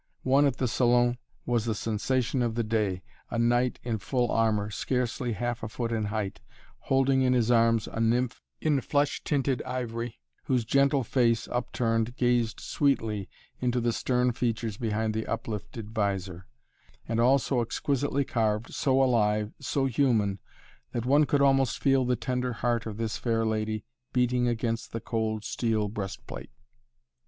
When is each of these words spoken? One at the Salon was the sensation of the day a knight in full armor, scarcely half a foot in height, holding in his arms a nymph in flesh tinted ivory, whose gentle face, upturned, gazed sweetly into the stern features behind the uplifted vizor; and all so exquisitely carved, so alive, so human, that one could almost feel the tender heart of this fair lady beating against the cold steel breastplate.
One 0.23 0.47
at 0.47 0.57
the 0.57 0.67
Salon 0.67 1.19
was 1.45 1.65
the 1.65 1.75
sensation 1.75 2.41
of 2.41 2.55
the 2.55 2.63
day 2.63 3.03
a 3.29 3.37
knight 3.37 3.77
in 3.83 3.99
full 3.99 4.31
armor, 4.31 4.71
scarcely 4.71 5.33
half 5.33 5.61
a 5.61 5.67
foot 5.69 5.91
in 5.91 6.05
height, 6.05 6.41
holding 6.79 7.21
in 7.21 7.33
his 7.33 7.51
arms 7.51 7.87
a 7.87 7.99
nymph 7.99 8.41
in 8.59 8.81
flesh 8.81 9.23
tinted 9.23 9.61
ivory, 9.61 10.19
whose 10.45 10.65
gentle 10.65 11.03
face, 11.03 11.47
upturned, 11.49 12.15
gazed 12.15 12.59
sweetly 12.59 13.29
into 13.59 13.79
the 13.79 13.93
stern 13.93 14.31
features 14.31 14.75
behind 14.75 15.13
the 15.13 15.27
uplifted 15.27 15.91
vizor; 15.91 16.47
and 17.07 17.19
all 17.19 17.37
so 17.37 17.61
exquisitely 17.61 18.25
carved, 18.25 18.73
so 18.73 19.03
alive, 19.03 19.53
so 19.59 19.85
human, 19.85 20.39
that 20.93 21.05
one 21.05 21.27
could 21.27 21.43
almost 21.43 21.77
feel 21.77 22.05
the 22.05 22.15
tender 22.15 22.53
heart 22.53 22.87
of 22.87 22.97
this 22.97 23.17
fair 23.17 23.45
lady 23.45 23.85
beating 24.13 24.47
against 24.47 24.93
the 24.93 24.99
cold 24.99 25.43
steel 25.45 25.87
breastplate. 25.87 26.49